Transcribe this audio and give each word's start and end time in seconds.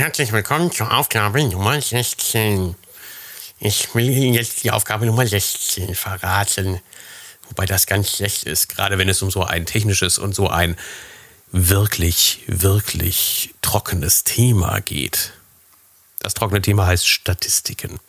Herzlich 0.00 0.32
willkommen 0.32 0.72
zur 0.72 0.96
Aufgabe 0.96 1.44
Nummer 1.44 1.78
16. 1.78 2.74
Ich 3.58 3.94
will 3.94 4.08
Ihnen 4.08 4.32
jetzt 4.32 4.64
die 4.64 4.70
Aufgabe 4.70 5.04
Nummer 5.04 5.26
16 5.26 5.94
verraten. 5.94 6.80
Wobei 7.50 7.66
das 7.66 7.84
ganz 7.84 8.16
schlecht 8.16 8.44
ist, 8.44 8.70
gerade 8.70 8.96
wenn 8.96 9.10
es 9.10 9.20
um 9.20 9.30
so 9.30 9.44
ein 9.44 9.66
technisches 9.66 10.18
und 10.18 10.34
so 10.34 10.48
ein 10.48 10.78
wirklich, 11.52 12.44
wirklich 12.46 13.54
trockenes 13.60 14.24
Thema 14.24 14.80
geht. 14.80 15.34
Das 16.20 16.32
trockene 16.32 16.62
Thema 16.62 16.86
heißt 16.86 17.06
Statistiken. 17.06 18.00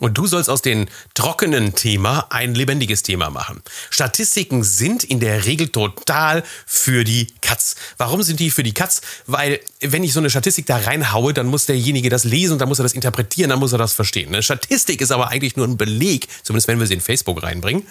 Und 0.00 0.18
du 0.18 0.26
sollst 0.26 0.50
aus 0.50 0.62
dem 0.62 0.86
trockenen 1.14 1.74
Thema 1.74 2.26
ein 2.30 2.54
lebendiges 2.54 3.02
Thema 3.02 3.30
machen. 3.30 3.62
Statistiken 3.90 4.64
sind 4.64 5.04
in 5.04 5.20
der 5.20 5.44
Regel 5.44 5.68
total 5.68 6.42
für 6.66 7.04
die 7.04 7.28
Katz. 7.42 7.76
Warum 7.98 8.22
sind 8.22 8.40
die 8.40 8.50
für 8.50 8.62
die 8.62 8.74
Katz? 8.74 9.02
Weil 9.26 9.60
wenn 9.80 10.02
ich 10.02 10.12
so 10.12 10.20
eine 10.20 10.30
Statistik 10.30 10.66
da 10.66 10.78
reinhaue, 10.78 11.34
dann 11.34 11.46
muss 11.46 11.66
derjenige 11.66 12.08
das 12.08 12.24
lesen 12.24 12.58
dann 12.58 12.68
muss 12.68 12.80
er 12.80 12.84
das 12.84 12.94
interpretieren, 12.94 13.50
dann 13.50 13.58
muss 13.58 13.72
er 13.72 13.78
das 13.78 13.92
verstehen. 13.92 14.28
Eine 14.28 14.42
Statistik 14.42 15.00
ist 15.00 15.12
aber 15.12 15.28
eigentlich 15.28 15.56
nur 15.56 15.66
ein 15.66 15.76
Beleg, 15.76 16.28
zumindest 16.42 16.68
wenn 16.68 16.80
wir 16.80 16.86
sie 16.86 16.94
in 16.94 17.00
Facebook 17.00 17.42
reinbringen, 17.42 17.86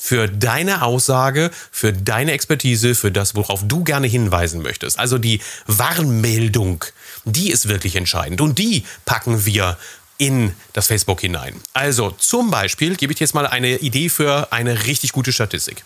für 0.00 0.28
deine 0.28 0.82
Aussage, 0.82 1.50
für 1.72 1.92
deine 1.92 2.32
Expertise, 2.32 2.94
für 2.94 3.10
das, 3.10 3.34
worauf 3.34 3.66
du 3.66 3.82
gerne 3.82 4.06
hinweisen 4.06 4.62
möchtest. 4.62 4.98
Also 4.98 5.18
die 5.18 5.40
Warnmeldung, 5.66 6.84
die 7.24 7.50
ist 7.50 7.68
wirklich 7.68 7.96
entscheidend. 7.96 8.40
Und 8.40 8.58
die 8.58 8.84
packen 9.04 9.44
wir 9.44 9.76
in 10.18 10.54
das 10.72 10.88
Facebook 10.88 11.20
hinein. 11.20 11.54
Also 11.72 12.10
zum 12.10 12.50
Beispiel 12.50 12.96
gebe 12.96 13.12
ich 13.12 13.18
dir 13.18 13.24
jetzt 13.24 13.34
mal 13.34 13.46
eine 13.46 13.78
Idee 13.78 14.08
für 14.08 14.52
eine 14.52 14.86
richtig 14.86 15.12
gute 15.12 15.32
Statistik. 15.32 15.84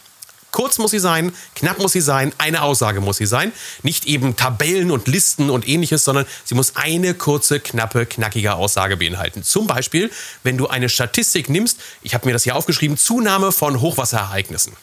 Kurz 0.53 0.77
muss 0.77 0.91
sie 0.91 0.99
sein, 0.99 1.33
knapp 1.55 1.79
muss 1.79 1.93
sie 1.93 2.03
sein, 2.03 2.33
eine 2.37 2.61
Aussage 2.61 3.01
muss 3.01 3.17
sie 3.17 3.27
sein. 3.27 3.53
Nicht 3.83 4.05
eben 4.05 4.37
Tabellen 4.37 4.91
und 4.91 5.09
Listen 5.09 5.49
und 5.49 5.67
ähnliches, 5.67 6.05
sondern 6.05 6.27
sie 6.45 6.55
muss 6.55 6.77
eine 6.77 7.15
kurze, 7.15 7.59
knappe, 7.59 8.05
knackige 8.05 8.55
Aussage 8.55 8.99
beinhalten. 8.99 9.43
Zum 9.43 9.67
Beispiel, 9.67 10.11
wenn 10.43 10.59
du 10.59 10.69
eine 10.69 10.91
Statistik 10.91 11.49
nimmst, 11.49 11.81
ich 12.03 12.13
habe 12.13 12.27
mir 12.27 12.35
das 12.35 12.45
hier 12.45 12.55
aufgeschrieben, 12.55 12.99
Zunahme 12.99 13.51
von 13.51 13.81
Hochwasserereignissen. 13.81 14.75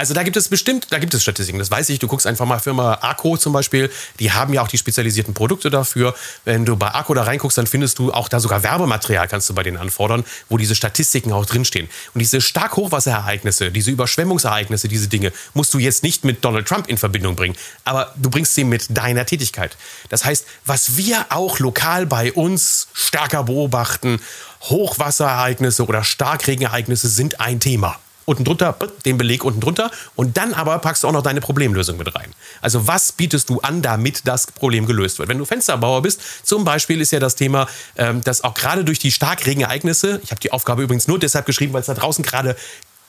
Also 0.00 0.14
da 0.14 0.22
gibt 0.22 0.38
es 0.38 0.48
bestimmt, 0.48 0.86
da 0.88 0.98
gibt 0.98 1.12
es 1.12 1.20
Statistiken, 1.22 1.58
das 1.58 1.70
weiß 1.70 1.90
ich. 1.90 1.98
Du 1.98 2.08
guckst 2.08 2.26
einfach 2.26 2.46
mal 2.46 2.58
Firma 2.58 2.94
Arco 3.02 3.36
zum 3.36 3.52
Beispiel, 3.52 3.90
die 4.18 4.32
haben 4.32 4.54
ja 4.54 4.62
auch 4.62 4.68
die 4.68 4.78
spezialisierten 4.78 5.34
Produkte 5.34 5.68
dafür. 5.68 6.14
Wenn 6.46 6.64
du 6.64 6.74
bei 6.74 6.88
Arco 6.88 7.12
da 7.12 7.24
reinguckst, 7.24 7.58
dann 7.58 7.66
findest 7.66 7.98
du 7.98 8.10
auch 8.10 8.30
da 8.30 8.40
sogar 8.40 8.62
Werbematerial, 8.62 9.28
kannst 9.28 9.50
du 9.50 9.54
bei 9.54 9.62
denen 9.62 9.76
anfordern, 9.76 10.24
wo 10.48 10.56
diese 10.56 10.74
Statistiken 10.74 11.32
auch 11.32 11.44
drinstehen. 11.44 11.86
Und 12.14 12.20
diese 12.20 12.40
stark 12.40 12.76
Hochwasserereignisse, 12.76 13.70
diese 13.70 13.90
Überschwemmungsereignisse, 13.90 14.88
diese 14.88 15.08
Dinge, 15.08 15.34
musst 15.52 15.74
du 15.74 15.78
jetzt 15.78 16.02
nicht 16.02 16.24
mit 16.24 16.42
Donald 16.46 16.66
Trump 16.66 16.88
in 16.88 16.96
Verbindung 16.96 17.36
bringen, 17.36 17.54
aber 17.84 18.14
du 18.16 18.30
bringst 18.30 18.54
sie 18.54 18.64
mit 18.64 18.96
deiner 18.96 19.26
Tätigkeit. 19.26 19.76
Das 20.08 20.24
heißt, 20.24 20.46
was 20.64 20.96
wir 20.96 21.26
auch 21.28 21.58
lokal 21.58 22.06
bei 22.06 22.32
uns 22.32 22.88
stärker 22.94 23.42
beobachten, 23.42 24.18
Hochwasserereignisse 24.62 25.84
oder 25.84 26.04
Starkregenereignisse 26.04 27.10
sind 27.10 27.38
ein 27.38 27.60
Thema 27.60 27.98
unten 28.30 28.44
drunter, 28.44 28.76
den 29.04 29.18
Beleg 29.18 29.44
unten 29.44 29.60
drunter 29.60 29.90
und 30.16 30.36
dann 30.36 30.54
aber 30.54 30.78
packst 30.78 31.02
du 31.02 31.08
auch 31.08 31.12
noch 31.12 31.22
deine 31.22 31.40
Problemlösung 31.40 31.98
mit 31.98 32.14
rein. 32.14 32.32
Also 32.62 32.86
was 32.86 33.12
bietest 33.12 33.50
du 33.50 33.60
an, 33.60 33.82
damit 33.82 34.22
das 34.26 34.46
Problem 34.46 34.86
gelöst 34.86 35.18
wird? 35.18 35.28
Wenn 35.28 35.38
du 35.38 35.44
Fensterbauer 35.44 36.02
bist, 36.02 36.20
zum 36.46 36.64
Beispiel 36.64 37.00
ist 37.00 37.10
ja 37.10 37.20
das 37.20 37.34
Thema, 37.34 37.66
ähm, 37.96 38.22
dass 38.22 38.44
auch 38.44 38.54
gerade 38.54 38.84
durch 38.84 38.98
die 38.98 39.12
Starkregenereignisse, 39.12 40.20
ich 40.22 40.30
habe 40.30 40.40
die 40.40 40.52
Aufgabe 40.52 40.82
übrigens 40.82 41.08
nur 41.08 41.18
deshalb 41.18 41.46
geschrieben, 41.46 41.72
weil 41.72 41.80
es 41.80 41.86
da 41.86 41.94
draußen 41.94 42.24
gerade 42.24 42.56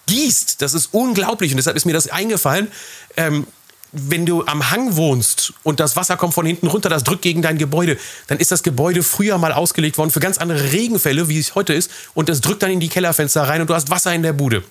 gießt, 0.07 0.61
das 0.61 0.73
ist 0.73 0.89
unglaublich 0.93 1.51
und 1.51 1.57
deshalb 1.57 1.77
ist 1.77 1.85
mir 1.85 1.93
das 1.93 2.07
eingefallen, 2.07 2.67
ähm, 3.15 3.45
wenn 3.91 4.25
du 4.25 4.45
am 4.45 4.71
Hang 4.71 4.95
wohnst 4.95 5.53
und 5.63 5.79
das 5.79 5.95
Wasser 5.95 6.15
kommt 6.15 6.33
von 6.33 6.45
hinten 6.45 6.67
runter, 6.67 6.89
das 6.89 7.03
drückt 7.03 7.21
gegen 7.21 7.41
dein 7.41 7.57
Gebäude, 7.57 7.97
dann 8.27 8.37
ist 8.37 8.51
das 8.51 8.63
Gebäude 8.63 9.03
früher 9.03 9.37
mal 9.37 9.51
ausgelegt 9.51 9.97
worden 9.97 10.11
für 10.11 10.21
ganz 10.21 10.37
andere 10.37 10.71
Regenfälle, 10.71 11.27
wie 11.27 11.37
es 11.37 11.55
heute 11.55 11.73
ist, 11.73 11.91
und 12.13 12.29
das 12.29 12.41
drückt 12.41 12.63
dann 12.63 12.71
in 12.71 12.79
die 12.79 12.89
Kellerfenster 12.89 13.43
rein 13.43 13.61
und 13.61 13.69
du 13.69 13.73
hast 13.73 13.89
Wasser 13.89 14.13
in 14.13 14.23
der 14.23 14.33
Bude. 14.33 14.63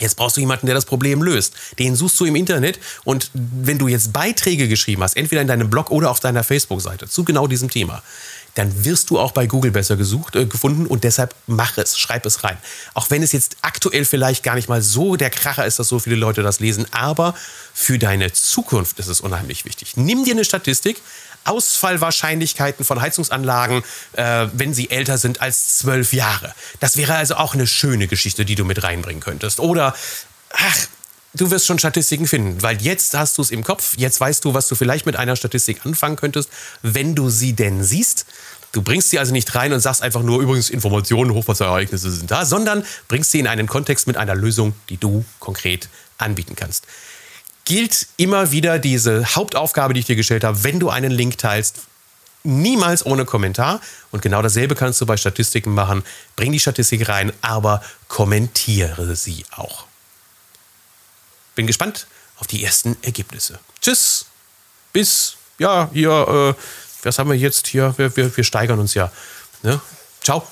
Jetzt 0.00 0.16
brauchst 0.16 0.36
du 0.36 0.40
jemanden, 0.40 0.66
der 0.66 0.74
das 0.74 0.84
Problem 0.84 1.22
löst. 1.22 1.54
Den 1.78 1.94
suchst 1.94 2.18
du 2.18 2.24
im 2.24 2.34
Internet 2.34 2.80
und 3.04 3.30
wenn 3.34 3.78
du 3.78 3.86
jetzt 3.86 4.12
Beiträge 4.12 4.66
geschrieben 4.66 5.02
hast, 5.02 5.16
entweder 5.16 5.42
in 5.42 5.48
deinem 5.48 5.70
Blog 5.70 5.90
oder 5.90 6.10
auf 6.10 6.20
deiner 6.20 6.42
Facebook-Seite 6.42 7.08
zu 7.08 7.24
genau 7.24 7.46
diesem 7.46 7.70
Thema, 7.70 8.02
dann 8.54 8.84
wirst 8.84 9.10
du 9.10 9.18
auch 9.18 9.32
bei 9.32 9.46
Google 9.46 9.70
besser 9.70 9.96
gesucht, 9.96 10.34
äh, 10.36 10.46
gefunden 10.46 10.86
und 10.86 11.04
deshalb 11.04 11.34
mach 11.46 11.78
es, 11.78 11.98
schreib 11.98 12.26
es 12.26 12.42
rein. 12.42 12.58
Auch 12.94 13.10
wenn 13.10 13.22
es 13.22 13.32
jetzt 13.32 13.56
aktuell 13.62 14.04
vielleicht 14.04 14.42
gar 14.42 14.54
nicht 14.54 14.68
mal 14.68 14.82
so 14.82 15.16
der 15.16 15.30
Kracher 15.30 15.66
ist, 15.66 15.78
dass 15.78 15.88
so 15.88 15.98
viele 15.98 16.16
Leute 16.16 16.42
das 16.42 16.60
lesen, 16.60 16.86
aber 16.90 17.34
für 17.72 17.98
deine 17.98 18.32
Zukunft 18.32 18.98
ist 18.98 19.06
es 19.06 19.20
unheimlich 19.20 19.64
wichtig. 19.64 19.96
Nimm 19.96 20.24
dir 20.24 20.34
eine 20.34 20.44
Statistik, 20.44 21.00
Ausfallwahrscheinlichkeiten 21.44 22.84
von 22.84 23.00
Heizungsanlagen, 23.00 23.82
äh, 24.12 24.48
wenn 24.52 24.74
sie 24.74 24.90
älter 24.90 25.18
sind 25.18 25.40
als 25.40 25.78
zwölf 25.78 26.12
Jahre. 26.12 26.54
Das 26.80 26.96
wäre 26.96 27.14
also 27.14 27.36
auch 27.36 27.54
eine 27.54 27.66
schöne 27.66 28.06
Geschichte, 28.08 28.44
die 28.44 28.54
du 28.54 28.64
mit 28.64 28.82
reinbringen 28.82 29.20
könntest. 29.20 29.60
Oder, 29.60 29.94
ach, 30.52 30.76
du 31.34 31.50
wirst 31.50 31.66
schon 31.66 31.78
Statistiken 31.78 32.26
finden, 32.26 32.62
weil 32.62 32.80
jetzt 32.82 33.14
hast 33.14 33.38
du 33.38 33.42
es 33.42 33.50
im 33.50 33.64
Kopf, 33.64 33.94
jetzt 33.96 34.20
weißt 34.20 34.44
du, 34.44 34.54
was 34.54 34.68
du 34.68 34.74
vielleicht 34.74 35.06
mit 35.06 35.16
einer 35.16 35.36
Statistik 35.36 35.84
anfangen 35.84 36.16
könntest, 36.16 36.50
wenn 36.82 37.14
du 37.14 37.30
sie 37.30 37.54
denn 37.54 37.82
siehst. 37.82 38.26
Du 38.72 38.82
bringst 38.82 39.10
sie 39.10 39.18
also 39.18 39.32
nicht 39.32 39.52
rein 39.56 39.72
und 39.72 39.80
sagst 39.80 40.02
einfach 40.02 40.22
nur, 40.22 40.40
übrigens 40.40 40.70
Informationen, 40.70 41.32
Hochwasserereignisse 41.34 42.10
sind 42.10 42.30
da, 42.30 42.44
sondern 42.44 42.84
bringst 43.08 43.32
sie 43.32 43.40
in 43.40 43.48
einen 43.48 43.66
Kontext 43.66 44.06
mit 44.06 44.16
einer 44.16 44.36
Lösung, 44.36 44.74
die 44.88 44.96
du 44.96 45.24
konkret 45.40 45.88
anbieten 46.18 46.54
kannst 46.54 46.86
gilt 47.64 48.08
immer 48.16 48.52
wieder 48.52 48.78
diese 48.78 49.34
Hauptaufgabe, 49.34 49.94
die 49.94 50.00
ich 50.00 50.06
dir 50.06 50.16
gestellt 50.16 50.44
habe, 50.44 50.64
wenn 50.64 50.80
du 50.80 50.90
einen 50.90 51.10
Link 51.10 51.38
teilst, 51.38 51.80
niemals 52.42 53.04
ohne 53.04 53.24
Kommentar. 53.24 53.80
Und 54.10 54.22
genau 54.22 54.42
dasselbe 54.42 54.74
kannst 54.74 55.00
du 55.00 55.06
bei 55.06 55.16
Statistiken 55.16 55.72
machen. 55.74 56.02
Bring 56.36 56.52
die 56.52 56.60
Statistik 56.60 57.08
rein, 57.08 57.32
aber 57.42 57.82
kommentiere 58.08 59.14
sie 59.16 59.44
auch. 59.52 59.86
Bin 61.54 61.66
gespannt 61.66 62.06
auf 62.38 62.46
die 62.46 62.64
ersten 62.64 62.96
Ergebnisse. 63.02 63.58
Tschüss. 63.80 64.26
Bis, 64.92 65.36
ja, 65.58 65.88
hier, 65.92 66.56
äh, 66.56 66.62
was 67.04 67.18
haben 67.18 67.30
wir 67.30 67.36
jetzt 67.36 67.68
hier? 67.68 67.94
Wir, 67.96 68.16
wir, 68.16 68.36
wir 68.36 68.44
steigern 68.44 68.78
uns 68.78 68.94
ja. 68.94 69.12
Ne? 69.62 69.80
Ciao. 70.22 70.46